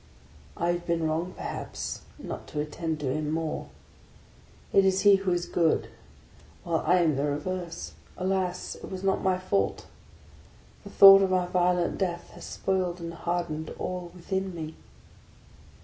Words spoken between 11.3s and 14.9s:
violent death has spoiled and hardened all within me.